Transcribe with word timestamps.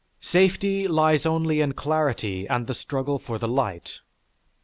Safety 0.23 0.87
lies 0.87 1.27
only 1.27 1.61
in 1.61 1.73
clarity 1.73 2.47
and 2.47 2.65
the 2.65 2.73
struggle 2.73 3.19
for 3.19 3.37
the 3.37 3.47
light. 3.47 3.99